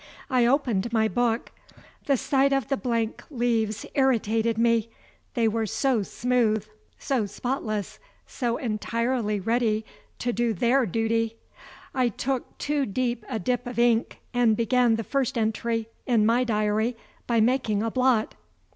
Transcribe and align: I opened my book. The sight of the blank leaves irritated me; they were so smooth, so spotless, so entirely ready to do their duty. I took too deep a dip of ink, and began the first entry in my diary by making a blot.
I 0.31 0.47
opened 0.47 0.91
my 0.91 1.07
book. 1.07 1.51
The 2.07 2.17
sight 2.17 2.51
of 2.53 2.69
the 2.69 2.75
blank 2.75 3.23
leaves 3.29 3.85
irritated 3.93 4.57
me; 4.57 4.89
they 5.35 5.47
were 5.47 5.67
so 5.67 6.01
smooth, 6.01 6.65
so 6.97 7.27
spotless, 7.27 7.99
so 8.25 8.57
entirely 8.57 9.39
ready 9.39 9.85
to 10.17 10.33
do 10.33 10.53
their 10.55 10.87
duty. 10.87 11.35
I 11.93 12.09
took 12.09 12.57
too 12.57 12.87
deep 12.87 13.23
a 13.29 13.37
dip 13.37 13.67
of 13.67 13.77
ink, 13.77 14.17
and 14.33 14.57
began 14.57 14.95
the 14.95 15.03
first 15.03 15.37
entry 15.37 15.87
in 16.07 16.25
my 16.25 16.45
diary 16.45 16.97
by 17.27 17.39
making 17.39 17.83
a 17.83 17.91
blot. 17.91 18.33